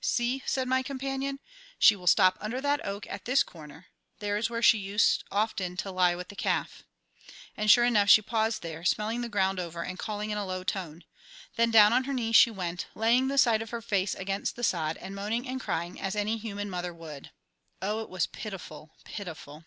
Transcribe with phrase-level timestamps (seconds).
[0.00, 1.40] "See!" said my companion;
[1.76, 3.88] "she will stop under that oak at this corner;
[4.20, 6.84] there is where she used often to lie with the calf."
[7.56, 10.62] And sure enough she paused there, smelling the ground over and calling in a low
[10.62, 11.02] tone;
[11.56, 14.62] then down on her knees she went, laying the side of her face against the
[14.62, 17.32] sod and moaning and crying as any human mother would.
[17.82, 19.64] Oh, it was pitiful, pitiful!